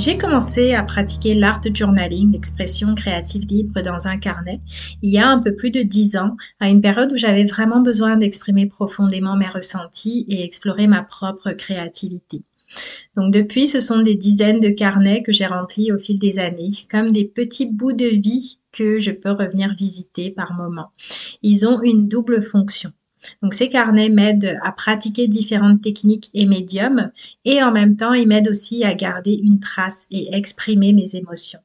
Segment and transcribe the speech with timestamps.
[0.00, 4.58] J'ai commencé à pratiquer l'art journaling, l'expression créative libre dans un carnet,
[5.02, 7.82] il y a un peu plus de dix ans, à une période où j'avais vraiment
[7.82, 12.40] besoin d'exprimer profondément mes ressentis et explorer ma propre créativité.
[13.14, 16.70] Donc depuis, ce sont des dizaines de carnets que j'ai remplis au fil des années,
[16.90, 20.92] comme des petits bouts de vie que je peux revenir visiter par moment.
[21.42, 22.90] Ils ont une double fonction.
[23.42, 27.10] Donc ces carnets m'aident à pratiquer différentes techniques et médiums
[27.44, 31.60] et en même temps ils m'aident aussi à garder une trace et exprimer mes émotions.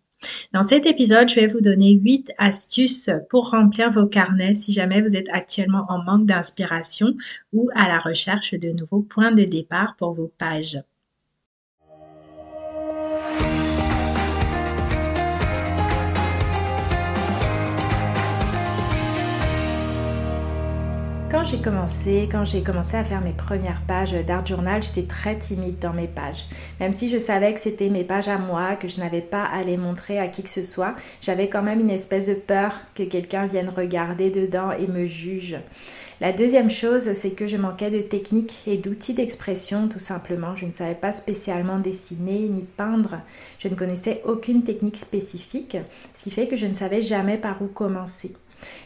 [0.54, 5.02] Dans cet épisode, je vais vous donner 8 astuces pour remplir vos carnets si jamais
[5.02, 7.14] vous êtes actuellement en manque d'inspiration
[7.54, 10.80] ou à la recherche de nouveaux points de départ pour vos pages.
[21.46, 25.78] J'ai commencé, quand j'ai commencé à faire mes premières pages d'art journal, j'étais très timide
[25.78, 26.48] dans mes pages.
[26.80, 29.64] Même si je savais que c'était mes pages à moi, que je n'avais pas à
[29.64, 33.04] les montrer à qui que ce soit, j'avais quand même une espèce de peur que
[33.04, 35.58] quelqu'un vienne regarder dedans et me juge.
[36.20, 40.56] La deuxième chose, c'est que je manquais de techniques et d'outils d'expression, tout simplement.
[40.56, 43.20] Je ne savais pas spécialement dessiner ni peindre.
[43.60, 45.78] Je ne connaissais aucune technique spécifique,
[46.16, 48.34] ce qui fait que je ne savais jamais par où commencer.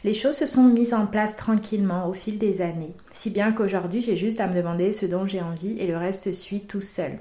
[0.03, 4.01] Les choses se sont mises en place tranquillement au fil des années, si bien qu'aujourd'hui
[4.01, 7.13] j'ai juste à me demander ce dont j'ai envie et le reste suit tout seul.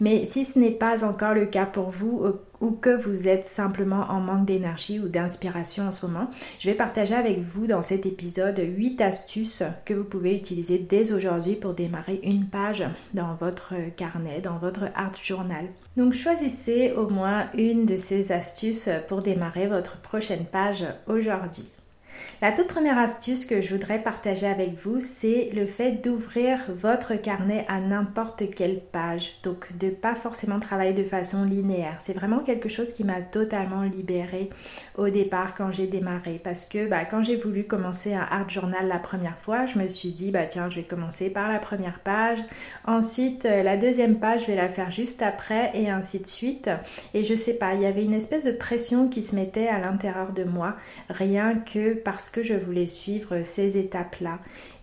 [0.00, 2.22] Mais si ce n'est pas encore le cas pour vous
[2.60, 6.76] ou que vous êtes simplement en manque d'énergie ou d'inspiration en ce moment, je vais
[6.76, 11.74] partager avec vous dans cet épisode 8 astuces que vous pouvez utiliser dès aujourd'hui pour
[11.74, 15.66] démarrer une page dans votre carnet, dans votre art journal.
[15.96, 21.70] Donc choisissez au moins une de ces astuces pour démarrer votre prochaine page aujourd'hui.
[22.42, 27.14] La toute première astuce que je voudrais partager avec vous, c'est le fait d'ouvrir votre
[27.14, 29.38] carnet à n'importe quelle page.
[29.42, 31.96] Donc de pas forcément travailler de façon linéaire.
[32.00, 34.50] C'est vraiment quelque chose qui m'a totalement libérée
[34.96, 36.40] au départ quand j'ai démarré.
[36.42, 39.88] Parce que bah, quand j'ai voulu commencer un art journal la première fois, je me
[39.88, 42.38] suis dit, bah tiens, je vais commencer par la première page.
[42.86, 46.70] Ensuite, euh, la deuxième page, je vais la faire juste après et ainsi de suite.
[47.14, 49.78] Et je sais pas, il y avait une espèce de pression qui se mettait à
[49.78, 50.76] l'intérieur de moi,
[51.08, 54.38] rien que parce que je voulais suivre ces étapes-là.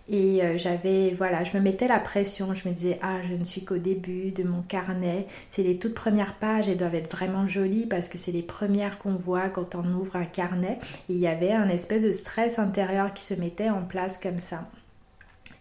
[0.08, 2.54] Et euh, j'avais, voilà, je me mettais la pression.
[2.54, 5.26] Je me disais, ah, je ne suis qu'au début de mon carnet.
[5.48, 8.98] C'est les toutes premières pages, elles doivent être vraiment jolies parce que c'est les premières
[8.98, 10.78] qu'on voit quand on ouvre un carnet.
[11.08, 14.38] Et il y avait un espèce de stress intérieur qui se mettait en place comme
[14.38, 14.68] ça.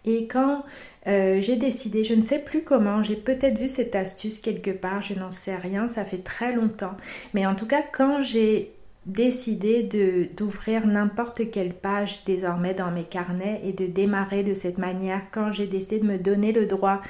[0.04, 0.64] Et quand
[1.08, 5.02] euh, j'ai décidé, je ne sais plus comment, j'ai peut-être vu cette astuce quelque part,
[5.02, 6.98] je n'en sais rien, ça fait très longtemps.
[7.36, 8.72] Mais en tout cas, quand j'ai
[9.08, 14.78] décidé de d'ouvrir n'importe quelle page désormais dans mes carnets et de démarrer de cette
[14.78, 17.02] manière quand j'ai décidé de me donner le droit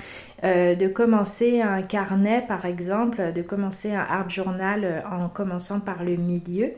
[0.45, 5.81] euh, de commencer un carnet par exemple de commencer un art journal euh, en commençant
[5.81, 6.71] par le milieu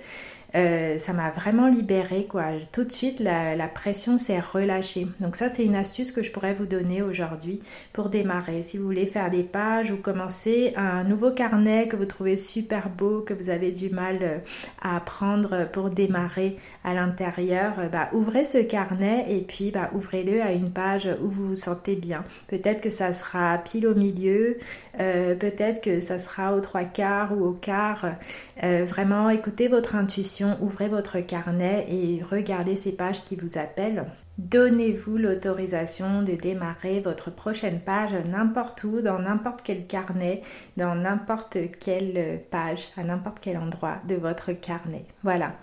[0.56, 2.44] euh, ça m'a vraiment libérée quoi.
[2.72, 5.08] Tout de suite la, pression s'est relâchée.
[5.20, 8.62] Donc ça c'est une astuce que je pourrais vous donner aujourd'hui pour démarrer.
[8.62, 12.90] Si vous voulez faire des pages ou commencer un nouveau carnet que vous trouvez super
[12.90, 14.38] beau, que vous avez du mal euh,
[14.82, 20.42] à prendre pour démarrer à l'intérieur, euh, bah, ouvrez ce carnet et puis bah, ouvrez-le
[20.42, 22.24] à une page où vous vous sentez bien.
[22.48, 24.58] Peut-être que ça sera pile au milieu,
[24.98, 28.06] peut-être que ça sera aux trois quarts ou au quart.
[28.62, 34.06] vraiment écoutez votre intuition ouvrez votre carnet et regardez ces pages qui vous appellent.
[34.40, 40.42] Donnez-vous l'autorisation de démarrer votre prochaine page n'importe où, dans n'importe quel carnet,
[40.76, 45.06] dans n'importe quelle page, à n'importe quel endroit de votre carnet.
[45.22, 45.54] Voilà.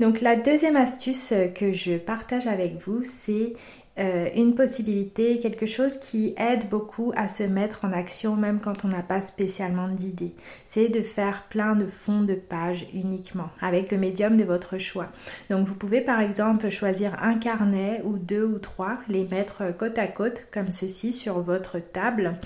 [0.00, 3.52] Donc la deuxième astuce que je partage avec vous, c'est
[3.98, 8.84] euh, une possibilité, quelque chose qui aide beaucoup à se mettre en action même quand
[8.84, 10.32] on n'a pas spécialement d'idées.
[10.66, 15.08] C'est de faire plein de fonds de pages uniquement avec le médium de votre choix.
[15.48, 19.98] Donc vous pouvez par exemple choisir un carnet ou deux ou trois, les mettre côte
[19.98, 22.36] à côte comme ceci sur votre table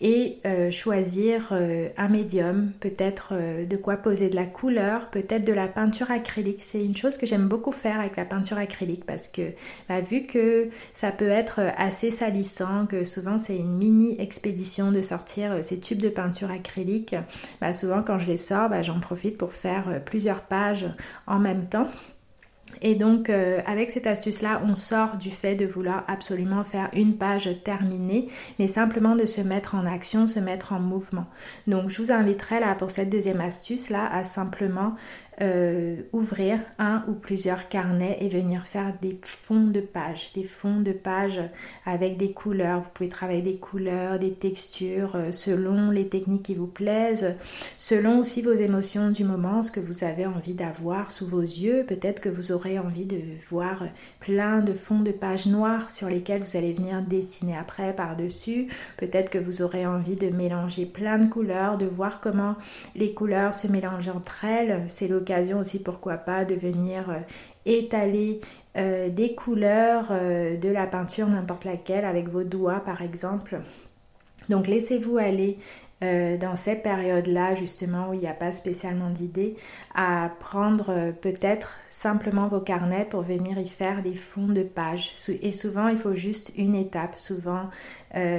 [0.00, 3.34] et euh, choisir euh, un médium, peut-être
[3.68, 6.62] de quoi poser de la couleur, peut-être de la peinture acrylique.
[6.62, 9.50] C'est une chose que j'aime beaucoup faire avec la peinture acrylique parce que
[9.88, 10.68] bah, vu que
[11.00, 15.80] ça peut être assez salissant, que souvent c'est une mini expédition de sortir euh, ces
[15.80, 17.16] tubes de peinture acrylique.
[17.62, 20.86] Bah, souvent quand je les sors, bah, j'en profite pour faire euh, plusieurs pages
[21.26, 21.88] en même temps.
[22.82, 27.16] Et donc euh, avec cette astuce-là, on sort du fait de vouloir absolument faire une
[27.16, 28.28] page terminée,
[28.58, 31.26] mais simplement de se mettre en action, se mettre en mouvement.
[31.66, 34.94] Donc je vous inviterai là pour cette deuxième astuce-là à simplement
[35.42, 40.80] euh, ouvrir un ou plusieurs carnets et venir faire des fonds de pages, des fonds
[40.80, 41.40] de pages
[41.86, 42.80] avec des couleurs.
[42.80, 47.36] Vous pouvez travailler des couleurs, des textures euh, selon les techniques qui vous plaisent,
[47.78, 51.86] selon aussi vos émotions du moment, ce que vous avez envie d'avoir sous vos yeux.
[51.88, 53.84] Peut-être que vous aurez envie de voir
[54.20, 58.68] plein de fonds de pages noires sur lesquels vous allez venir dessiner après par-dessus.
[58.96, 62.56] Peut-être que vous aurez envie de mélanger plein de couleurs, de voir comment
[62.94, 64.84] les couleurs se mélangent entre elles.
[64.88, 67.18] C'est l'occasion aussi, pourquoi pas, de venir euh,
[67.66, 68.40] étaler
[68.76, 73.60] euh, des couleurs euh, de la peinture, n'importe laquelle, avec vos doigts par exemple.
[74.48, 75.58] Donc laissez-vous aller
[76.00, 79.54] dans ces périodes-là, justement, où il n'y a pas spécialement d'idées,
[79.94, 85.12] à prendre peut-être simplement vos carnets pour venir y faire des fonds de pages.
[85.42, 87.68] Et souvent, il faut juste une étape, souvent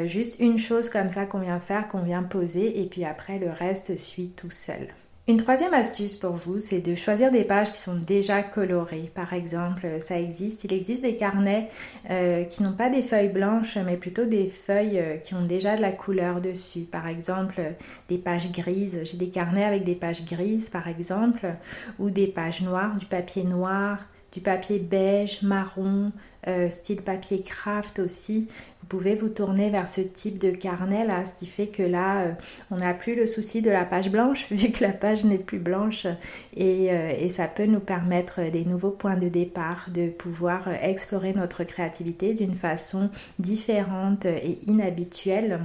[0.05, 3.51] juste une chose comme ça qu'on vient faire, qu'on vient poser, et puis après, le
[3.51, 4.87] reste suit tout seul.
[5.27, 9.11] Une troisième astuce pour vous, c'est de choisir des pages qui sont déjà colorées.
[9.13, 11.69] Par exemple, ça existe, il existe des carnets
[12.09, 15.75] euh, qui n'ont pas des feuilles blanches, mais plutôt des feuilles euh, qui ont déjà
[15.75, 16.81] de la couleur dessus.
[16.81, 17.61] Par exemple,
[18.09, 18.99] des pages grises.
[19.03, 21.53] J'ai des carnets avec des pages grises, par exemple,
[21.99, 23.99] ou des pages noires, du papier noir,
[24.31, 26.11] du papier beige, marron,
[26.47, 28.47] euh, style papier craft aussi.
[28.81, 32.21] Vous pouvez vous tourner vers ce type de carnet là, ce qui fait que là,
[32.21, 32.31] euh,
[32.71, 35.59] on n'a plus le souci de la page blanche, vu que la page n'est plus
[35.59, 36.07] blanche.
[36.55, 41.33] Et, euh, et, ça peut nous permettre des nouveaux points de départ, de pouvoir explorer
[41.33, 45.59] notre créativité d'une façon différente et inhabituelle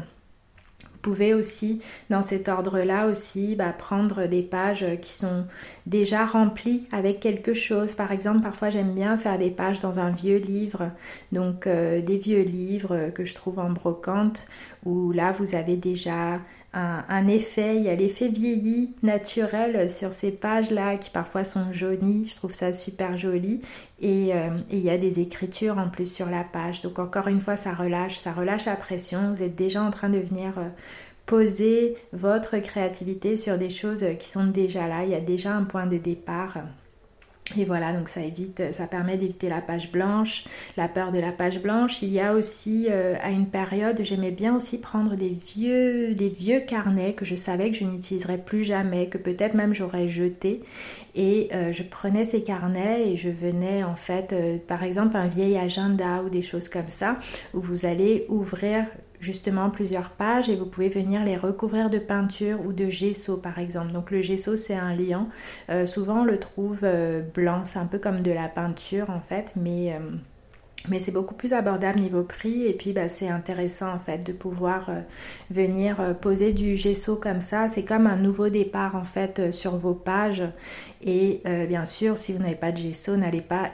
[1.06, 1.80] pouvez aussi,
[2.10, 5.46] dans cet ordre-là aussi, bah, prendre des pages qui sont
[5.86, 7.94] déjà remplies avec quelque chose.
[7.94, 10.90] Par exemple, parfois j'aime bien faire des pages dans un vieux livre,
[11.30, 14.48] donc euh, des vieux livres que je trouve en brocante,
[14.84, 16.40] où là vous avez déjà
[16.78, 22.28] un, effet, il y a l'effet vieilli naturel sur ces pages-là qui parfois sont jaunies,
[22.30, 23.62] je trouve ça super joli.
[24.02, 26.82] Et, euh, et, il y a des écritures en plus sur la page.
[26.82, 29.32] Donc encore une fois, ça relâche, ça relâche la pression.
[29.32, 30.68] Vous êtes déjà en train de venir euh,
[31.24, 35.04] poser votre créativité sur des choses qui sont déjà là.
[35.04, 36.58] Il y a déjà un point de départ.
[37.54, 40.44] Et voilà, donc ça évite, ça permet d'éviter la page blanche,
[40.76, 42.02] la peur de la page blanche.
[42.02, 46.28] Il y a aussi, euh, à une période, j'aimais bien aussi prendre des vieux, des
[46.28, 50.60] vieux carnets que je savais que je n'utiliserais plus jamais, que peut-être même j'aurais jeté.
[51.14, 55.28] Et euh, je prenais ces carnets et je venais en fait, euh, par exemple, un
[55.28, 57.16] vieil agenda ou des choses comme ça,
[57.54, 58.86] où vous allez ouvrir
[59.26, 63.58] justement plusieurs pages et vous pouvez venir les recouvrir de peinture ou de gesso par
[63.58, 63.90] exemple.
[63.92, 65.28] Donc le gesso c'est un liant.
[65.68, 69.18] Euh, souvent on le trouve euh, blanc, c'est un peu comme de la peinture en
[69.18, 69.98] fait, mais, euh,
[70.88, 74.32] mais c'est beaucoup plus abordable niveau prix et puis bah, c'est intéressant en fait de
[74.32, 74.90] pouvoir
[75.50, 77.68] venir poser du gesso comme ça.
[77.68, 80.44] C'est comme un nouveau départ en fait sur vos pages
[81.02, 83.70] et bien sûr si vous n'avez pas de gesso n'allez pas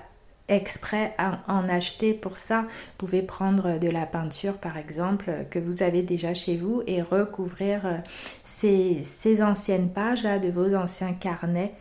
[0.49, 2.63] exprès à en acheter pour ça.
[2.63, 7.03] Vous pouvez prendre de la peinture par exemple que vous avez déjà chez vous et
[7.03, 7.97] recouvrir euh,
[8.45, 11.73] ces, anciennes pages de vos anciens carnets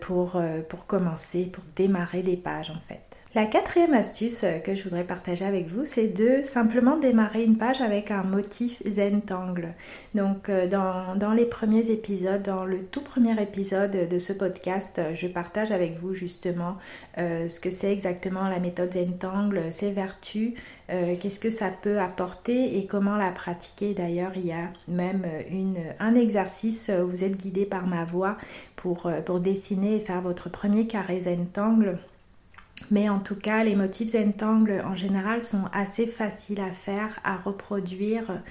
[0.00, 3.24] pour, euh, pour commencer, pour démarrer des pages en fait.
[3.34, 7.80] La quatrième astuce que je voudrais partager avec vous, c'est de simplement démarrer une page
[7.80, 9.74] avec un motif Zentangle.
[10.14, 15.26] Donc euh, dans, les premiers épisodes, dans le tout premier épisode de ce podcast, je
[15.26, 16.76] partage avec vous justement
[17.18, 20.52] euh, ce que c'est exactement la méthode Zentangle, ses vertus,
[20.90, 23.94] euh, qu'est-ce que ça peut apporter et comment la pratiquer.
[23.94, 28.36] D'ailleurs, il y a même une, un exercice vous êtes guidé par ma voix
[28.84, 31.98] pour, pour dessiner et faire votre premier carré Zentangle
[32.90, 37.36] Mais en tout cas, les motifs Zentangle en général sont assez faciles à faire, à
[37.36, 38.42] reproduire.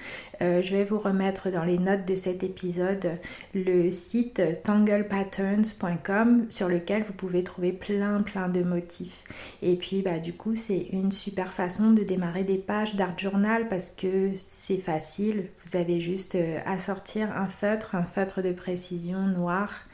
[0.42, 3.18] Euh, je vais vous remettre dans les notes de cet épisode
[3.54, 9.22] le site tanglepatterns.com sur lequel vous pouvez trouver plein plein de motifs.
[9.62, 13.68] Et puis bah, du coup c'est une super façon de démarrer des pages d'art journal
[13.68, 15.48] parce que c'est facile.
[15.64, 19.84] Vous avez juste euh, à sortir un feutre, un feutre de précision noir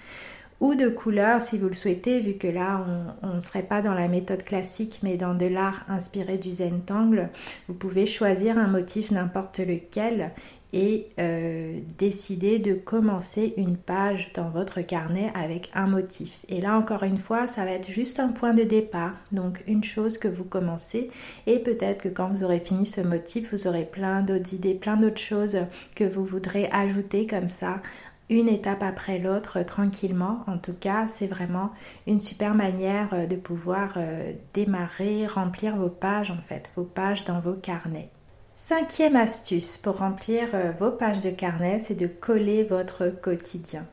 [0.61, 2.85] ou de couleur si vous le souhaitez, vu que là
[3.23, 7.31] on ne serait pas dans la méthode classique mais dans de l'art inspiré du Zentangle.
[7.69, 10.33] Vous pouvez choisir un motif n'importe lequel
[10.73, 16.39] et euh, décider de commencer une page dans votre carnet avec un motif.
[16.49, 19.83] Et là encore une fois, ça va être juste un point de départ, donc une
[19.83, 21.11] chose que vous commencez
[21.47, 24.97] et peut-être que quand vous aurez fini ce motif, vous aurez plein d'autres idées, plein
[24.97, 25.59] d'autres choses
[25.95, 27.81] que vous voudrez ajouter comme ça
[28.31, 30.45] une étape après l'autre tranquillement.
[30.47, 31.71] En tout cas, c'est vraiment
[32.07, 37.25] une super manière euh, de pouvoir euh, démarrer, remplir vos pages en fait, vos pages
[37.25, 38.09] dans vos carnets.
[38.53, 43.85] Cinquième astuce pour remplir euh, vos pages de carnet, c'est de coller votre quotidien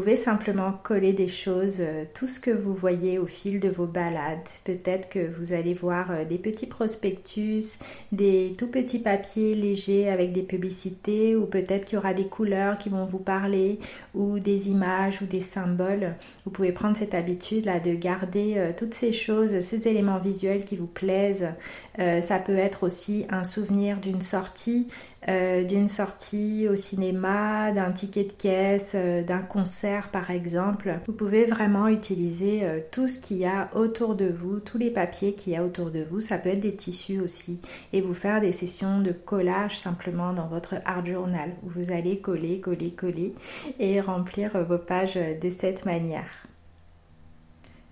[0.00, 3.86] pouvez simplement coller des choses, euh, tout ce que vous voyez au fil de vos
[3.86, 4.46] balades.
[4.62, 7.78] Peut-être que vous allez voir euh, des petits prospectus,
[8.12, 12.76] des tout petits papiers légers avec des publicités, ou peut-être qu'il y aura des couleurs
[12.76, 13.78] qui vont vous parler,
[14.14, 16.14] ou des images ou des symboles.
[16.44, 20.66] Vous pouvez prendre cette habitude là de garder euh, toutes ces choses, ces éléments visuels
[20.66, 21.48] qui vous plaisent.
[21.96, 24.88] ça peut être aussi un souvenir d'une sortie,
[25.26, 31.88] d'une sortie au cinéma, d'un ticket de caisse, d'un concert par exemple, vous pouvez vraiment
[31.88, 35.56] utiliser euh, tout ce qu'il y a autour de vous, tous les papiers qu'il y
[35.56, 36.20] a autour de vous.
[36.20, 37.60] Ça peut être des tissus aussi.
[37.92, 42.18] Et vous faire des sessions de collage simplement dans votre art journal où vous allez
[42.18, 43.34] coller, coller, coller
[43.78, 46.45] et remplir vos pages de cette manière.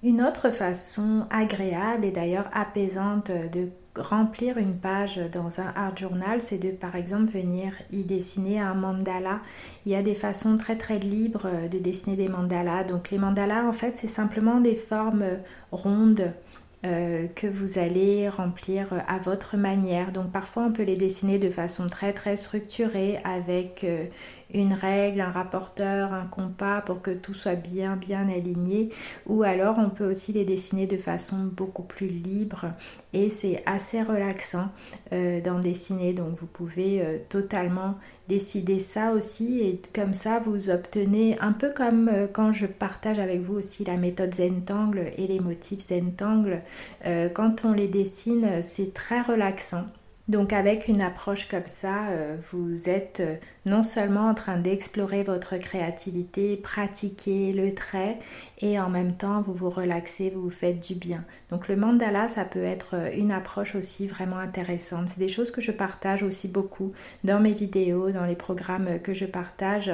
[0.05, 6.43] Une autre façon agréable et d'ailleurs apaisante de remplir une page dans un art journal,
[6.43, 9.41] c'est de par exemple venir y dessiner un mandala.
[9.87, 12.85] Il y a des façons très très libres de dessiner des mandalas.
[12.85, 15.39] Donc les mandalas en fait c'est simplement des formes
[15.73, 16.35] rondes
[16.85, 20.13] euh, que vous allez remplir à votre manière.
[20.13, 24.05] Donc parfois on peut les dessiner de façon très très structurée avec euh,
[24.55, 28.91] une règle, un rapporteur, un compas pour que tout soit bien bien aligné.
[29.27, 32.67] Ou alors on peut aussi les dessiner de façon beaucoup plus libre
[33.13, 34.69] et c'est assez relaxant
[35.13, 36.13] euh, d'en dessiner.
[36.13, 37.97] Donc vous pouvez euh, totalement
[38.29, 43.19] décider ça aussi et comme ça vous obtenez un peu comme euh, quand je partage
[43.19, 46.63] avec vous aussi la méthode Zentangle et les motifs Zentangle
[47.35, 49.85] quand on les dessine c'est très relaxant
[50.29, 52.09] donc avec une approche comme ça,
[52.51, 53.23] vous êtes
[53.67, 58.19] non seulement en train d'explorer votre créativité, pratiquer le trait
[58.61, 61.25] et en même temps vous vous relaxez, vous vous faites du bien.
[61.51, 65.09] Donc le mandala, ça peut être une approche aussi vraiment intéressante.
[65.09, 66.93] C'est des choses que je partage aussi beaucoup
[67.25, 69.93] dans mes vidéos, dans les programmes que je partage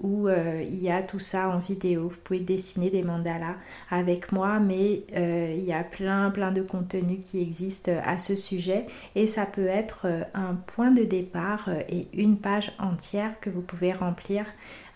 [0.00, 2.08] où euh, il y a tout ça en vidéo.
[2.08, 3.56] Vous pouvez dessiner des mandalas
[3.90, 8.36] avec moi, mais euh, il y a plein plein de contenus qui existent à ce
[8.36, 13.62] sujet et ça peut être un point de départ et une page entière que vous
[13.62, 14.46] pouvez remplir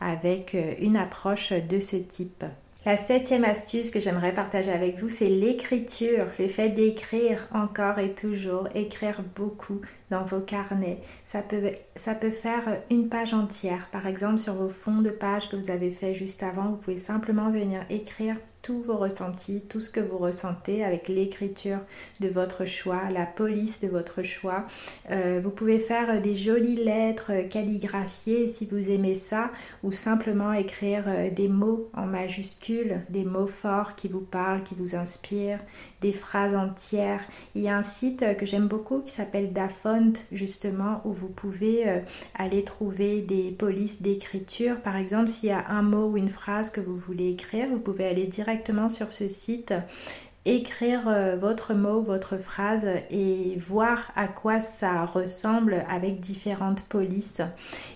[0.01, 2.45] avec euh, une approche de ce type.
[2.87, 8.15] La septième astuce que j'aimerais partager avec vous, c'est l'écriture, le fait d'écrire encore et
[8.15, 11.01] toujours, écrire beaucoup dans vos carnets.
[11.25, 13.89] Ça peut, ça peut faire une page entière.
[13.91, 16.97] Par exemple, sur vos fonds de page que vous avez fait juste avant, vous pouvez
[16.97, 18.37] simplement venir écrire
[18.67, 21.79] tous vos ressentis, tout ce que vous ressentez avec l'écriture
[22.19, 24.65] de votre choix, la police de votre choix.
[25.13, 29.53] Euh, vous pouvez faire des jolies lettres calligraphiées si vous aimez ça,
[29.85, 34.75] ou simplement écrire euh, des mots en majuscules, des mots forts qui vous parlent, qui
[34.75, 35.61] vous inspirent,
[36.01, 37.23] des phrases entières.
[37.55, 39.53] Il y a un site que j'aime beaucoup qui s'appelle
[40.33, 42.01] Justement, où vous pouvez euh,
[42.35, 44.81] aller trouver des polices d'écriture.
[44.81, 47.79] Par exemple, s'il y a un mot ou une phrase que vous voulez écrire, vous
[47.79, 49.73] pouvez aller directement sur ce site
[50.47, 57.43] écrire euh, votre mot, votre phrase et voir à quoi ça ressemble avec différentes polices.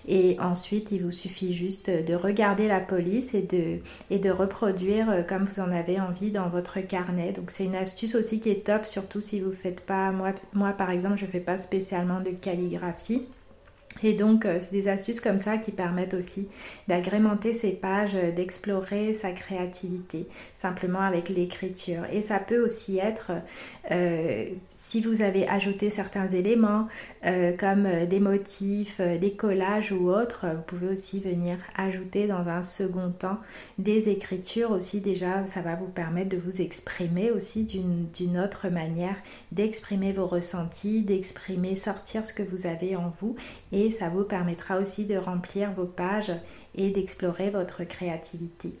[0.07, 3.79] Et ensuite, il vous suffit juste de regarder la police et de,
[4.09, 7.31] et de reproduire euh, comme vous en avez envie dans votre carnet.
[7.31, 10.73] Donc c'est une astuce aussi qui est top, surtout si vous faites pas, moi, moi
[10.73, 13.25] par exemple, je fais pas spécialement de calligraphie.
[14.03, 16.47] Et donc, euh, c'est des astuces comme ça qui permettent aussi
[16.87, 22.03] d'agrémenter ses pages, euh, d'explorer sa créativité, simplement avec l'écriture.
[22.11, 23.31] Et ça peut aussi être,
[23.91, 24.45] euh,
[24.75, 26.87] si vous avez ajouté certains éléments,
[27.59, 33.11] comme des motifs, des collages ou autres, vous pouvez aussi venir ajouter dans un second
[33.11, 33.37] temps
[33.77, 35.01] des écritures aussi.
[35.01, 39.15] Déjà, ça va vous permettre de vous exprimer aussi d'une autre manière,
[39.51, 43.35] d'exprimer vos ressentis, d'exprimer, sortir ce que vous avez en vous.
[43.71, 46.33] Et ça vous permettra aussi de remplir vos pages
[46.75, 48.73] et d'explorer votre créativité.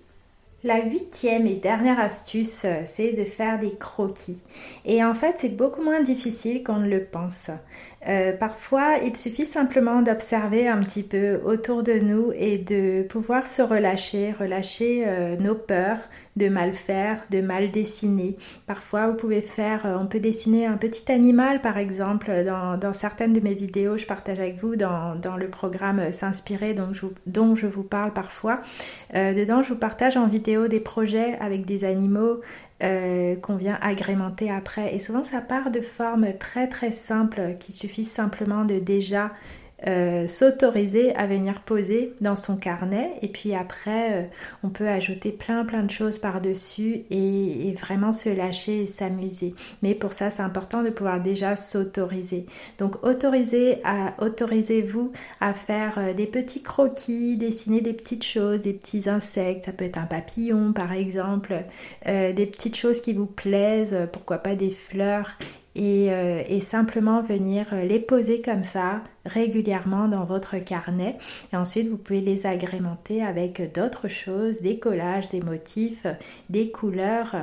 [0.63, 4.43] La huitième et dernière astuce, c'est de faire des croquis.
[4.85, 7.49] Et en fait, c'est beaucoup moins difficile qu'on ne le pense.
[8.07, 13.45] Euh, parfois, il suffit simplement d'observer un petit peu autour de nous et de pouvoir
[13.45, 15.99] se relâcher, relâcher euh, nos peurs
[16.35, 18.37] de mal faire, de mal dessiner.
[18.65, 23.39] Parfois, vous pouvez euh, on peut dessiner un petit animal, par exemple, dans, certaines de
[23.39, 26.91] mes vidéos, je partage avec vous dans, le programme S'inspirer, dont,
[27.27, 28.61] dont, je vous parle parfois.
[29.13, 32.41] dedans, je vous partage en vidéo des projets avec des animaux,
[32.83, 34.95] euh, qu'on vient agrémenter après.
[34.95, 39.31] Et souvent, ça part de formes très très simples qui suffisent simplement de déjà
[39.87, 44.23] euh, s'autoriser à venir poser dans son carnet et puis après euh,
[44.63, 49.55] on peut ajouter plein plein de choses par-dessus et, vraiment se lâcher et s'amuser.
[49.81, 52.45] Mais pour ça c'est important de pouvoir déjà s'autoriser.
[52.77, 58.73] Donc autorisez à autorisez-vous à faire euh, des petits croquis, dessiner des petites choses, des
[58.73, 61.55] petits insectes, ça peut être un papillon par exemple,
[62.05, 65.37] des petites choses qui vous plaisent, pourquoi pas des fleurs
[65.77, 71.17] euh, et, simplement venir euh, les poser comme ça régulièrement dans votre carnet.
[71.53, 76.05] Et ensuite, vous pouvez les agrémenter avec d'autres choses, des collages, des motifs,
[76.49, 77.35] des couleurs.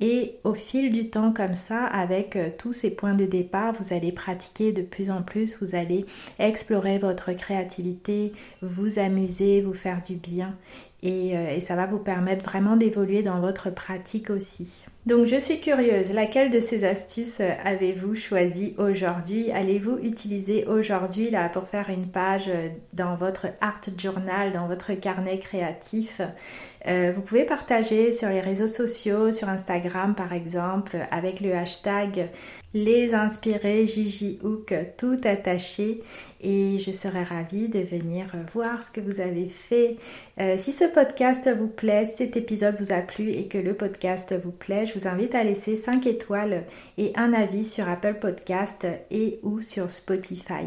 [0.00, 3.94] Et au fil du temps comme ça, avec euh, tous ces points de départ, vous
[3.94, 6.04] allez pratiquer de plus en plus, vous allez
[6.38, 10.56] explorer votre créativité, vous amuser, vous faire du bien.
[11.02, 14.84] Et ça va vous permettre vraiment d'évoluer dans votre pratique aussi.
[15.06, 19.52] Donc je suis curieuse, laquelle de ces astuces euh, avez-vous choisi aujourd'hui?
[19.52, 24.94] Allez-vous utiliser aujourd'hui là pour faire une page euh, dans votre art journal, dans votre
[24.94, 26.20] carnet créatif?
[26.88, 32.28] Euh, vous pouvez partager sur les réseaux sociaux, sur Instagram par exemple, avec le hashtag
[32.74, 36.00] les inspirés Gigi Hook tout attaché
[36.46, 39.96] et je serai ravie de venir voir ce que vous avez fait.
[40.40, 44.32] Euh, si ce podcast vous plaît, cet épisode vous a plu et que le podcast
[44.32, 46.62] vous plaît, je vous invite à laisser 5 étoiles
[46.98, 50.66] et un avis sur Apple Podcast et ou sur Spotify.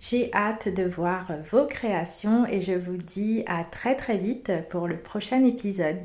[0.00, 4.88] J'ai hâte de voir vos créations et je vous dis à très très vite pour
[4.88, 6.04] le prochain épisode.